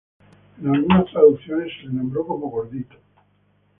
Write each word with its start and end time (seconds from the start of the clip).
En 0.57 0.67
algunas 0.67 1.11
traducciones 1.11 1.71
se 1.79 1.85
le 1.85 1.93
nombro 1.93 2.25
como 2.25 2.49
"Gordito". 2.49 2.95